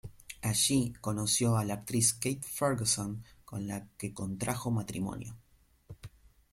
[0.41, 5.37] Allí conoció a la actriz Kate Ferguson, con la que contrajo matrimonio.